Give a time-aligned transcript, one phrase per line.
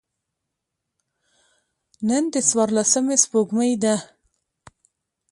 [2.07, 3.95] نن د څوارلسمي سپوږمۍ ده.